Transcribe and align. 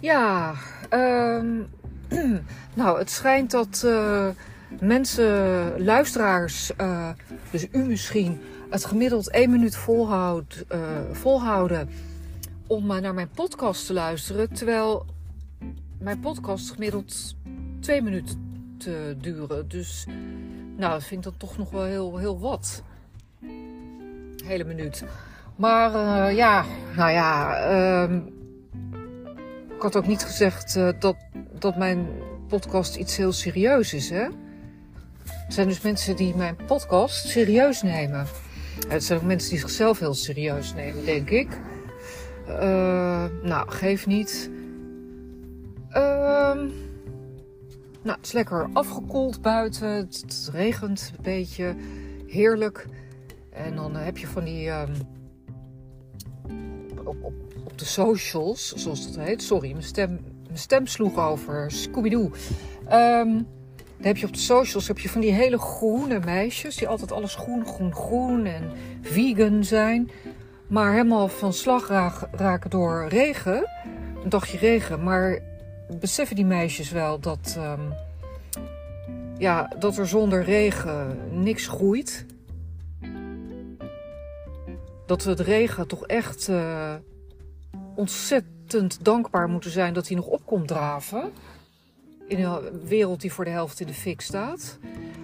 Ja, 0.00 0.54
ehm, 0.88 1.62
nou, 2.74 2.98
het 2.98 3.10
schijnt 3.10 3.50
dat 3.50 3.82
uh, 3.86 4.28
mensen, 4.80 5.84
luisteraars, 5.84 6.72
uh, 6.80 7.08
dus 7.50 7.66
u 7.72 7.78
misschien, 7.78 8.40
het 8.70 8.84
gemiddeld 8.84 9.30
één 9.30 9.50
minuut 9.50 9.76
volhoudt, 9.76 10.64
uh, 10.72 10.78
volhouden 11.12 11.88
om 12.66 12.86
naar 12.86 13.14
mijn 13.14 13.30
podcast 13.34 13.86
te 13.86 13.92
luisteren. 13.92 14.52
Terwijl 14.52 15.06
mijn 15.98 16.20
podcast 16.20 16.70
gemiddeld 16.70 17.36
twee 17.80 18.02
minuten 18.02 18.74
te 18.78 19.16
duren. 19.20 19.68
Dus 19.68 20.06
nou, 20.76 20.92
dat 20.92 21.04
vind 21.04 21.24
ik 21.24 21.30
dan 21.30 21.36
toch 21.36 21.58
nog 21.58 21.70
wel 21.70 21.84
heel, 21.84 22.16
heel 22.16 22.40
wat. 22.40 22.82
Hele 24.44 24.64
minuut. 24.64 25.04
Maar 25.56 26.32
ja, 26.34 26.64
nou 26.96 27.10
ja, 27.10 28.08
uh, 28.08 28.16
ik 29.80 29.86
had 29.86 29.96
ook 29.96 30.06
niet 30.06 30.24
gezegd 30.24 30.76
uh, 30.76 30.88
dat, 30.98 31.16
dat 31.58 31.76
mijn 31.76 32.06
podcast 32.48 32.96
iets 32.96 33.16
heel 33.16 33.32
serieus 33.32 33.94
is, 33.94 34.10
hè? 34.10 34.22
Er 35.24 35.52
zijn 35.52 35.68
dus 35.68 35.80
mensen 35.80 36.16
die 36.16 36.36
mijn 36.36 36.56
podcast 36.66 37.28
serieus 37.28 37.82
nemen. 37.82 38.26
Het 38.88 39.04
zijn 39.04 39.18
ook 39.18 39.24
mensen 39.24 39.50
die 39.50 39.58
zichzelf 39.58 39.98
heel 39.98 40.14
serieus 40.14 40.74
nemen, 40.74 41.04
denk 41.04 41.30
ik. 41.30 41.48
Uh, 42.48 43.24
nou, 43.42 43.70
geef 43.70 44.06
niet. 44.06 44.50
Ehm 45.90 46.68
nou, 48.02 48.16
het 48.16 48.26
is 48.26 48.32
lekker 48.32 48.68
afgekoeld 48.72 49.42
buiten. 49.42 49.88
Het, 49.88 50.50
regent 50.52 51.12
een 51.16 51.22
beetje. 51.22 51.74
Heerlijk. 52.26 52.86
En 53.50 53.76
dan 53.76 53.96
heb 53.96 54.18
je 54.18 54.26
van 54.26 54.44
die. 54.44 54.68
Um, 54.68 54.88
op, 57.20 57.32
de 57.74 57.84
socials, 57.84 58.72
zoals 58.72 59.12
dat 59.12 59.24
heet. 59.24 59.42
Sorry, 59.42 59.70
mijn 59.70 59.82
stem, 59.82 60.20
mijn 60.46 60.58
stem 60.58 60.86
sloeg 60.86 61.18
over. 61.18 61.70
Scooby-Doo. 61.70 62.30
Um, 62.92 63.46
dan 63.96 64.08
heb 64.08 64.16
je 64.16 64.26
op 64.26 64.32
de 64.32 64.38
socials 64.38 64.88
heb 64.88 64.98
je 64.98 65.08
van 65.08 65.20
die 65.20 65.32
hele 65.32 65.58
groene 65.58 66.20
meisjes. 66.24 66.76
Die 66.76 66.88
altijd 66.88 67.12
alles 67.12 67.34
groen, 67.34 67.66
groen, 67.66 67.94
groen 67.94 68.44
en 68.46 68.70
vegan 69.02 69.64
zijn. 69.64 70.10
Maar 70.66 70.92
helemaal 70.92 71.28
van 71.28 71.52
slag 71.52 71.88
raken 72.32 72.70
door 72.70 73.06
regen. 73.08 73.68
Een 74.22 74.28
dagje 74.28 74.58
regen. 74.58 75.02
Maar 75.02 75.38
beseffen 76.00 76.36
die 76.36 76.44
meisjes 76.44 76.90
wel 76.90 77.18
dat, 77.18 77.58
um, 77.58 77.94
ja, 79.38 79.72
dat 79.78 79.96
er 79.96 80.08
zonder 80.08 80.44
regen 80.44 81.18
niks 81.30 81.66
groeit. 81.66 82.26
Dat 85.10 85.24
we 85.24 85.30
het 85.30 85.40
regen 85.40 85.86
toch 85.86 86.06
echt 86.06 86.48
uh, 86.48 86.94
ontzettend 87.94 89.04
dankbaar 89.04 89.48
moeten 89.48 89.70
zijn 89.70 89.94
dat 89.94 90.08
hij 90.08 90.16
nog 90.16 90.26
op 90.26 90.46
komt 90.46 90.68
draven. 90.68 91.32
In 92.26 92.44
een 92.44 92.60
wereld 92.84 93.20
die 93.20 93.32
voor 93.32 93.44
de 93.44 93.50
helft 93.50 93.80
in 93.80 93.86
de 93.86 93.94
fik 93.94 94.20
staat. 94.20 94.78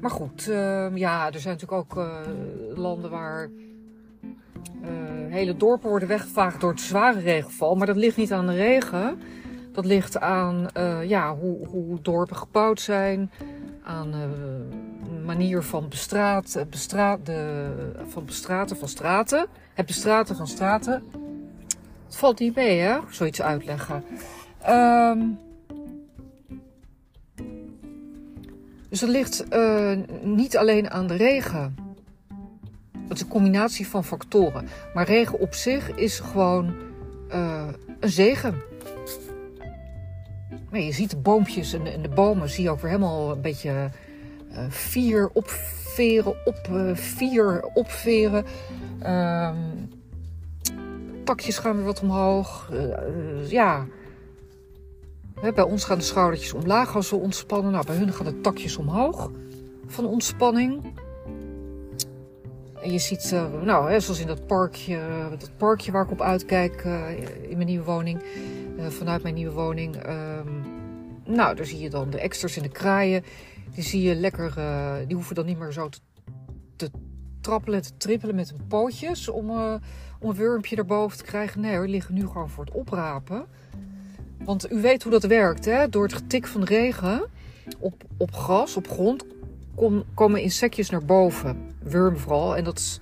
Maar 0.00 0.10
goed, 0.10 0.46
uh, 0.48 0.96
ja, 0.96 1.26
er 1.32 1.40
zijn 1.40 1.54
natuurlijk 1.54 1.72
ook 1.72 1.96
uh, 1.96 2.16
landen 2.74 3.10
waar 3.10 3.50
hele 5.28 5.56
dorpen 5.56 5.90
worden 5.90 6.08
weggevaagd 6.08 6.60
door 6.60 6.70
het 6.70 6.80
zware 6.80 7.20
regenval. 7.20 7.74
Maar 7.74 7.86
dat 7.86 7.96
ligt 7.96 8.16
niet 8.16 8.32
aan 8.32 8.46
de 8.46 8.54
regen. 8.54 9.18
Dat 9.78 9.86
ligt 9.86 10.20
aan 10.20 10.66
uh, 10.76 11.04
ja, 11.04 11.36
hoe, 11.36 11.66
hoe 11.66 12.00
dorpen 12.02 12.36
gebouwd 12.36 12.80
zijn, 12.80 13.30
aan 13.82 14.14
uh, 14.14 15.24
manier 15.24 15.62
van 15.62 15.88
bestraat, 15.88 16.64
bestraat, 16.70 17.26
de, 17.26 17.70
van 18.08 18.24
bestraten 18.24 18.76
van 18.76 18.88
straten. 18.88 19.46
Het 19.74 19.86
bestraten 19.86 20.36
van 20.36 20.46
straten. 20.46 21.02
Het 22.06 22.16
valt 22.16 22.38
niet 22.38 22.54
mee, 22.54 22.78
hè? 22.78 22.98
Zoiets 23.10 23.42
uitleggen. 23.42 24.04
Um, 24.68 25.38
dus 28.88 29.00
dat 29.00 29.08
ligt 29.08 29.44
niet 30.22 30.56
alleen 30.56 30.90
aan 30.90 31.06
de 31.06 31.16
regen. 31.16 31.76
Het 33.08 33.16
is 33.16 33.20
een 33.20 33.28
combinatie 33.28 33.88
van 33.88 34.04
factoren. 34.04 34.68
Maar 34.94 35.06
regen 35.06 35.38
op 35.38 35.54
zich 35.54 35.94
is 35.94 36.18
gewoon 36.18 36.74
een 38.00 38.10
zegen. 38.10 38.62
Maar 40.70 40.80
je 40.80 40.92
ziet 40.92 41.10
de 41.10 41.16
boompjes 41.16 41.72
en 41.72 41.84
de, 41.84 41.90
en 41.90 42.02
de, 42.02 42.08
bomen, 42.08 42.48
zie 42.48 42.62
je 42.62 42.70
ook 42.70 42.80
weer 42.80 42.90
helemaal 42.90 43.30
een 43.30 43.40
beetje 43.40 43.90
uh, 44.52 44.58
vier 44.68 45.30
opveren, 45.32 46.46
op 46.46 46.68
uh, 46.72 46.94
vier 46.94 47.64
opveren. 47.74 48.44
Um, 49.06 49.90
takjes 51.24 51.58
gaan 51.58 51.76
weer 51.76 51.84
wat 51.84 52.00
omhoog. 52.00 52.70
Uh, 52.72 53.50
ja. 53.50 53.86
bij 55.54 55.62
ons 55.62 55.84
gaan 55.84 55.98
de 55.98 56.04
schoudertjes 56.04 56.52
omlaag 56.52 56.94
als 56.94 57.10
we 57.10 57.16
ontspannen. 57.16 57.72
Nou, 57.72 57.86
bij 57.86 57.96
hun 57.96 58.12
gaan 58.12 58.26
de 58.26 58.40
takjes 58.40 58.76
omhoog 58.76 59.30
van 59.86 60.06
ontspanning. 60.06 60.82
En 62.82 62.92
je 62.92 62.98
ziet, 62.98 63.34
nou, 63.62 64.00
zoals 64.00 64.20
in 64.20 64.26
dat 64.26 64.46
parkje, 64.46 65.00
dat 65.38 65.50
parkje 65.56 65.92
waar 65.92 66.04
ik 66.04 66.10
op 66.10 66.20
uitkijk 66.20 66.84
in 67.48 67.56
mijn 67.56 67.66
nieuwe 67.66 67.84
woning 67.84 68.22
vanuit 68.88 69.22
mijn 69.22 69.34
nieuwe 69.34 69.52
woning. 69.52 70.06
Um, 70.06 70.64
nou, 71.24 71.56
daar 71.56 71.66
zie 71.66 71.80
je 71.80 71.90
dan 71.90 72.10
de 72.10 72.20
extras 72.20 72.56
in 72.56 72.62
de 72.62 72.68
kraaien. 72.68 73.24
Die 73.74 73.84
zie 73.84 74.02
je 74.02 74.14
lekker, 74.14 74.54
uh, 74.58 74.94
die 75.06 75.14
hoeven 75.14 75.34
dan 75.34 75.46
niet 75.46 75.58
meer 75.58 75.72
zo 75.72 75.88
te, 76.76 76.90
trappelen, 77.40 77.82
te 77.82 77.96
trippelen 77.96 78.34
met 78.34 78.50
hun 78.50 78.66
pootjes 78.66 79.28
om, 79.28 79.50
uh, 79.50 79.74
om 80.18 80.28
een 80.28 80.36
wurmpje 80.36 80.76
erboven 80.76 81.18
te 81.18 81.24
krijgen. 81.24 81.60
Nee, 81.60 81.80
die 81.80 81.88
liggen 81.88 82.14
nu 82.14 82.26
gewoon 82.26 82.48
voor 82.48 82.64
het 82.64 82.74
oprapen. 82.74 83.46
Want 84.44 84.72
u 84.72 84.80
weet 84.80 85.02
hoe 85.02 85.12
dat 85.12 85.24
werkt, 85.24 85.64
hè? 85.64 85.88
Door 85.88 86.02
het 86.02 86.12
getik 86.12 86.46
van 86.46 86.62
regen 86.62 87.22
op, 87.78 88.04
op 88.16 88.34
gras, 88.34 88.76
op 88.76 88.88
grond, 88.88 89.24
kom, 89.74 90.04
komen 90.14 90.42
insectjes 90.42 90.90
naar 90.90 91.04
boven. 91.04 91.74
Wurmen 91.82 92.20
vooral. 92.20 92.56
En 92.56 92.64
dat 92.64 92.78
is 92.78 93.00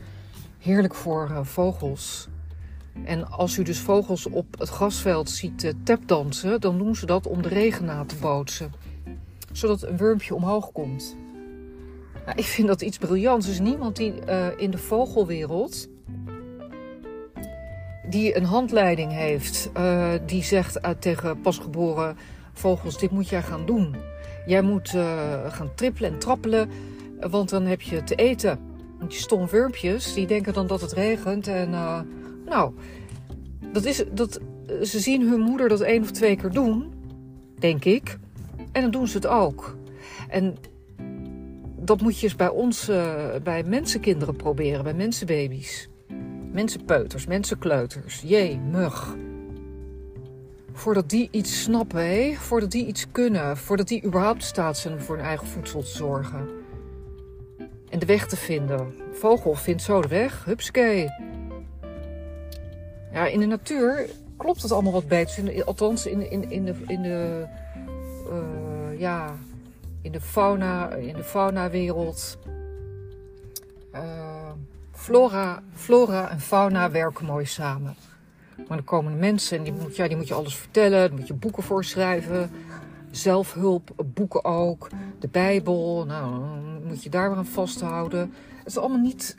heerlijk 0.58 0.94
voor 0.94 1.28
uh, 1.30 1.38
vogels. 1.42 2.28
En 3.04 3.30
als 3.30 3.56
u 3.56 3.62
dus 3.62 3.78
vogels 3.78 4.26
op 4.26 4.58
het 4.58 4.68
grasveld 4.68 5.30
ziet 5.30 5.64
uh, 5.64 5.72
tapdansen, 5.82 6.60
dan 6.60 6.78
doen 6.78 6.96
ze 6.96 7.06
dat 7.06 7.26
om 7.26 7.42
de 7.42 7.48
regen 7.48 7.84
na 7.84 8.04
te 8.04 8.16
bootsen. 8.16 8.72
Zodat 9.52 9.82
een 9.82 9.96
wurmpje 9.96 10.34
omhoog 10.34 10.72
komt. 10.72 11.16
Nou, 12.26 12.38
ik 12.38 12.44
vind 12.44 12.68
dat 12.68 12.82
iets 12.82 12.98
briljants. 12.98 13.46
Er 13.46 13.52
is 13.52 13.60
niemand 13.60 13.96
die 13.96 14.14
uh, 14.28 14.46
in 14.56 14.70
de 14.70 14.78
vogelwereld 14.78 15.88
die 18.08 18.36
een 18.36 18.44
handleiding 18.44 19.12
heeft, 19.12 19.70
uh, 19.76 20.12
die 20.26 20.42
zegt 20.42 20.80
tegen 20.98 21.40
pasgeboren 21.40 22.16
vogels: 22.52 22.98
dit 22.98 23.10
moet 23.10 23.28
jij 23.28 23.42
gaan 23.42 23.66
doen. 23.66 23.96
Jij 24.46 24.62
moet 24.62 24.88
gaan 25.48 25.74
trippelen 25.74 26.12
en 26.12 26.18
trappelen, 26.18 26.70
want 27.20 27.48
dan 27.48 27.64
heb 27.64 27.80
je 27.80 28.04
te 28.04 28.14
eten. 28.14 28.58
Want 28.98 29.10
die 29.10 29.20
stom 29.20 29.46
wurmpjes, 29.48 30.14
die 30.14 30.26
denken 30.26 30.52
dan 30.52 30.66
dat 30.66 30.80
het 30.80 30.92
regent 30.92 31.46
en 31.46 31.74
nou, 32.46 32.72
dat 33.72 33.84
is, 33.84 34.04
dat, 34.12 34.40
ze 34.82 35.00
zien 35.00 35.28
hun 35.28 35.40
moeder 35.40 35.68
dat 35.68 35.80
één 35.80 36.02
of 36.02 36.10
twee 36.10 36.36
keer 36.36 36.50
doen, 36.50 36.92
denk 37.58 37.84
ik. 37.84 38.18
En 38.72 38.82
dan 38.82 38.90
doen 38.90 39.08
ze 39.08 39.16
het 39.16 39.26
ook. 39.26 39.76
En 40.28 40.56
dat 41.76 42.00
moet 42.00 42.18
je 42.18 42.26
eens 42.26 42.36
bij 42.36 42.48
ons, 42.48 42.88
uh, 42.88 43.14
bij 43.42 43.62
mensenkinderen 43.62 44.36
proberen, 44.36 44.84
bij 44.84 44.94
mensenbaby's. 44.94 45.88
Mensenpeuters, 46.52 47.26
mensenkleuters. 47.26 48.22
Jee, 48.24 48.58
mug. 48.58 49.16
Voordat 50.72 51.10
die 51.10 51.28
iets 51.30 51.62
snappen, 51.62 52.00
hé? 52.00 52.34
voordat 52.34 52.70
die 52.70 52.86
iets 52.86 53.06
kunnen, 53.12 53.56
voordat 53.56 53.88
die 53.88 54.04
überhaupt 54.04 54.44
staat 54.44 54.78
zijn 54.78 54.94
om 54.94 55.00
voor 55.00 55.16
hun 55.16 55.24
eigen 55.24 55.46
voedsel 55.46 55.80
te 55.80 55.90
zorgen. 55.90 56.48
En 57.88 57.98
de 57.98 58.06
weg 58.06 58.26
te 58.26 58.36
vinden. 58.36 58.94
Vogel 59.12 59.54
vindt 59.54 59.82
zo 59.82 60.00
de 60.00 60.08
weg, 60.08 60.44
hupskee. 60.44 61.08
Ja, 63.16 63.26
in 63.26 63.40
de 63.40 63.46
natuur 63.46 64.08
klopt 64.36 64.62
het 64.62 64.72
allemaal 64.72 64.92
wat 64.92 65.08
beter. 65.08 65.64
althans, 65.64 66.06
in, 66.06 66.30
in, 66.30 66.50
in 66.50 66.64
de, 66.64 66.74
in 66.86 67.02
de, 67.02 67.46
uh, 68.30 69.00
ja, 69.00 69.34
in 70.02 70.12
de 70.12 70.20
fauna, 70.20 70.90
in 70.90 71.14
de 71.14 71.24
faunawereld. 71.24 72.38
Uh, 73.94 74.52
flora, 74.92 75.62
flora 75.74 76.30
en 76.30 76.40
fauna 76.40 76.90
werken 76.90 77.26
mooi 77.26 77.46
samen. 77.46 77.94
Maar 78.56 78.76
dan 78.76 78.84
komen 78.84 79.18
mensen 79.18 79.58
en 79.58 79.64
die 79.64 79.72
moet, 79.72 79.96
ja, 79.96 80.08
die 80.08 80.16
moet 80.16 80.28
je 80.28 80.34
alles 80.34 80.56
vertellen. 80.56 81.08
Daar 81.08 81.18
moet 81.18 81.28
je 81.28 81.34
boeken 81.34 81.62
voor 81.62 81.84
schrijven. 81.84 82.50
Zelfhulp, 83.10 83.90
boeken 84.14 84.44
ook. 84.44 84.88
De 85.18 85.28
Bijbel. 85.28 86.04
Nou, 86.06 86.44
moet 86.86 87.02
je 87.02 87.10
daar 87.10 87.28
weer 87.28 87.38
aan 87.38 87.46
vasthouden. 87.46 88.32
Het 88.58 88.66
is 88.66 88.78
allemaal 88.78 89.00
niet 89.00 89.36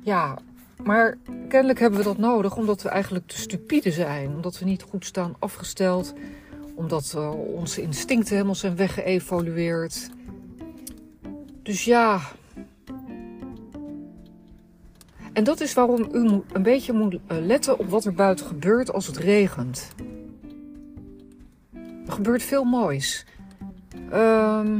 ja, 0.00 0.38
maar 0.84 1.18
kennelijk 1.48 1.78
hebben 1.78 1.98
we 1.98 2.04
dat 2.04 2.18
nodig 2.18 2.56
omdat 2.56 2.82
we 2.82 2.88
eigenlijk 2.88 3.26
te 3.26 3.38
stupide 3.38 3.90
zijn. 3.90 4.34
Omdat 4.34 4.58
we 4.58 4.64
niet 4.64 4.82
goed 4.82 5.04
staan 5.04 5.36
afgesteld. 5.38 6.12
Omdat 6.74 7.12
uh, 7.16 7.54
onze 7.54 7.82
instincten 7.82 8.34
helemaal 8.34 8.54
zijn 8.54 8.76
weggeëvolueerd. 8.76 10.10
Dus 11.62 11.84
ja. 11.84 12.20
En 15.32 15.44
dat 15.44 15.60
is 15.60 15.74
waarom 15.74 16.08
u 16.12 16.42
een 16.52 16.62
beetje 16.62 16.92
moet 16.92 17.18
eh, 17.26 17.38
letten 17.38 17.78
op 17.78 17.88
wat 17.88 18.04
er 18.04 18.14
buiten 18.14 18.46
gebeurt 18.46 18.92
als 18.92 19.06
het 19.06 19.16
regent. 19.16 19.92
gebeurt 22.06 22.42
veel 22.42 22.64
moois. 22.64 23.26
Ehm, 24.10 24.78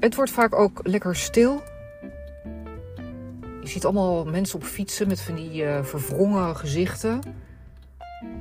het 0.00 0.14
wordt 0.14 0.30
vaak 0.30 0.54
ook 0.54 0.80
lekker 0.82 1.16
stil. 1.16 1.62
Je 3.64 3.70
ziet 3.70 3.84
allemaal 3.84 4.24
mensen 4.24 4.58
op 4.58 4.64
fietsen 4.64 5.08
met 5.08 5.20
van 5.20 5.34
die 5.34 5.62
uh, 5.62 5.84
verwrongen 5.84 6.56
gezichten. 6.56 7.20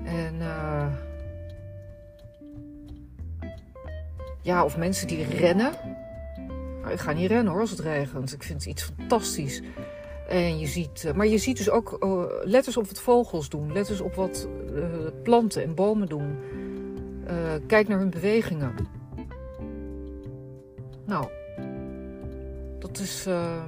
En 0.03 0.35
uh, 0.39 0.87
ja, 4.41 4.63
of 4.63 4.77
mensen 4.77 5.07
die 5.07 5.23
rennen. 5.25 5.71
Nou, 6.81 6.93
ik 6.93 6.99
ga 6.99 7.11
niet 7.11 7.27
rennen 7.27 7.51
hoor 7.51 7.61
als 7.61 7.69
het 7.69 7.79
regent. 7.79 8.33
Ik 8.33 8.43
vind 8.43 8.59
het 8.59 8.69
iets 8.69 8.83
fantastisch. 8.83 9.61
En 10.29 10.59
je 10.59 10.67
ziet, 10.67 11.11
maar 11.15 11.27
je 11.27 11.37
ziet 11.37 11.57
dus 11.57 11.69
ook 11.69 11.97
uh, 11.99 12.23
letters 12.43 12.77
op 12.77 12.87
wat 12.87 12.99
vogels 12.99 13.49
doen, 13.49 13.73
letters 13.73 14.01
op 14.01 14.15
wat 14.15 14.47
planten 15.23 15.63
en 15.63 15.75
bomen 15.75 16.07
doen. 16.07 16.37
kijk 17.67 17.87
naar 17.87 17.99
hun 17.99 18.09
bewegingen. 18.09 18.75
Nou, 21.05 21.27
dat 22.79 22.99
is 22.99 23.27
uh, 23.27 23.63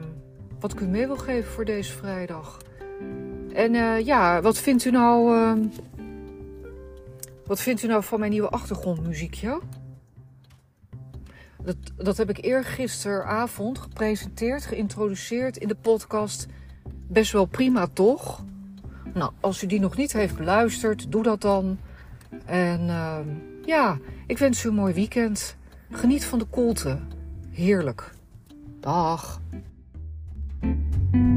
wat 0.60 0.72
ik 0.74 0.80
u 0.80 0.86
mee 0.86 1.08
wil 1.08 1.18
geven 1.18 1.52
voor 1.52 1.66
deze 1.66 1.94
vrijdag. 1.94 2.62
En 3.54 3.74
uh, 3.74 4.06
ja, 4.06 4.42
wat 4.42 4.58
vindt 4.58 4.86
u 4.86 4.92
nou. 4.92 5.38
Uh, 5.38 5.66
wat 7.46 7.62
vindt 7.62 7.84
u 7.84 7.88
nou 7.88 8.04
van 8.04 8.20
mijn 8.20 8.32
nieuwe 8.32 8.50
achtergrondmuziekje? 8.50 9.62
Dat, 11.64 11.76
dat 11.98 12.18
heb 12.18 12.30
ik 12.30 12.46
eergisteravond 12.46 13.80
gepresenteerd, 13.80 14.66
geïntroduceerd 14.66 15.58
in 15.58 15.68
de 15.68 15.76
podcast. 15.76 16.48
Best 17.08 17.32
wel 17.32 17.46
prima, 17.46 17.88
toch? 17.94 18.44
Nou, 19.14 19.32
als 19.40 19.64
u 19.64 19.68
die 19.68 19.80
nog 19.80 19.98
niet 19.98 20.14
heeft 20.14 20.38
beluisterd, 20.38 21.12
doe 21.12 21.24
dat 21.24 21.42
dan. 21.42 21.78
En 22.46 22.90
ehm, 22.90 23.28
ja, 23.66 23.98
ik 24.28 24.38
wens 24.38 24.64
u 24.64 24.70
een 24.70 24.76
mooi 24.76 24.94
weekend. 24.94 25.56
Geniet 25.92 26.26
van 26.26 26.40
de 26.40 26.46
koelte. 26.46 27.00
Heerlijk. 27.52 28.14
Dag. 28.80 29.42
thank 30.66 31.16
you 31.16 31.35